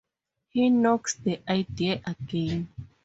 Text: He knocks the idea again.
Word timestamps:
He 0.49 0.71
knocks 0.71 1.13
the 1.13 1.41
idea 1.47 2.01
again. 2.07 2.69